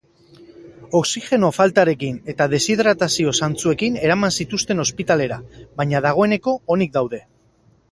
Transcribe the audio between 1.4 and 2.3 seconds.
faltarekin